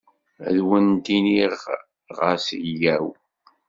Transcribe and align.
Ad 0.47 0.57
wen-d-iniɣ 0.67 1.55
ɣas 2.17 2.45
yyaw. 2.73 3.07